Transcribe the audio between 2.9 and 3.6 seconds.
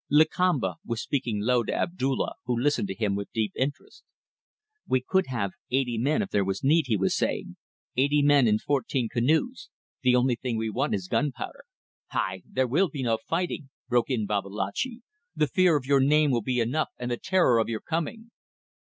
him with deep